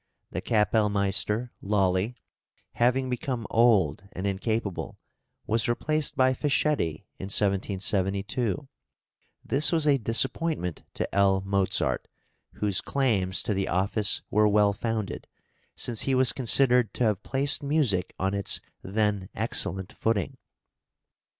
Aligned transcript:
"The 0.35 0.41
kapellmeister 0.41 1.51
Lolli, 1.61 2.15
having 2.71 3.07
become 3.07 3.45
old 3.51 4.09
and 4.13 4.25
incapable, 4.25 4.97
was 5.45 5.69
replaced 5.69 6.17
by 6.17 6.33
Fischietti 6.33 7.05
in 7.19 7.25
1772; 7.25 8.67
this 9.45 9.71
was 9.71 9.85
a 9.85 9.99
disappointment 9.99 10.81
to 10.95 11.13
L. 11.13 11.41
Mozart, 11.45 12.07
whose 12.53 12.81
claims 12.81 13.43
to 13.43 13.53
the 13.53 13.67
office 13.67 14.23
were 14.31 14.47
well 14.47 14.73
founded, 14.73 15.27
since 15.75 16.01
he 16.01 16.15
was 16.15 16.33
considered 16.33 16.95
to 16.95 17.03
have 17.03 17.21
placed 17.21 17.61
music 17.61 18.15
on 18.17 18.33
its 18.33 18.59
then 18.81 19.29
excellent 19.35 19.93
footing. 19.93 20.39